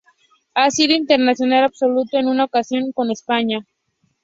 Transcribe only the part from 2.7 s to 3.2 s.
con